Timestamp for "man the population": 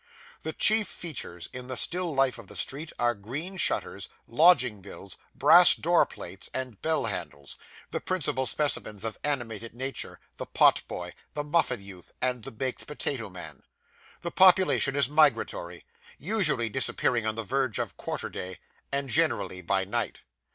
13.29-14.95